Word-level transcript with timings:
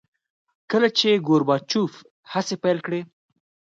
کله 0.71 0.87
چې 0.97 1.09
ګورباچوف 1.27 1.93
هڅې 2.31 2.55
پیل 2.63 2.77
کړې. 2.85 3.01